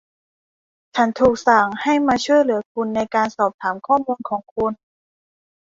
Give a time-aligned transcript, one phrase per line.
[0.95, 4.71] ฉันถูกสั่งให้มาช่วยเหลือคุณในการสอบถามข้อมูลของคุณ